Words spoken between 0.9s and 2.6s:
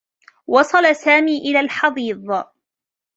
سامي إلى الحضيض.